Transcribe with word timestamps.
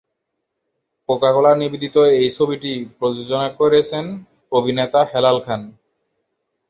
Coca-Cola 1.09 1.51
নিবেদিত 1.55 1.95
এই 2.17 2.29
ছবিটি 2.37 2.71
প্রযোজনা 2.97 3.47
করেছেন 3.59 4.05
অভিনেতা 4.51 5.01
হেলাল 5.11 5.37
খান। 5.45 5.61